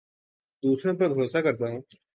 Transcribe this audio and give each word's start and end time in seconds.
دوسروں 0.63 0.93
پر 0.93 1.09
بھروسہ 1.09 1.37
کرتا 1.37 1.65
ہوں 1.69 1.81